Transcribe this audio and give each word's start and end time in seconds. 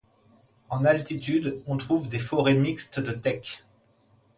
En 0.71 0.83
altitude 0.83 1.61
on 1.67 1.77
trouve 1.77 2.09
des 2.09 2.17
forêts 2.17 2.55
mixtes 2.55 2.99
de 3.01 3.11
teck. 3.11 3.61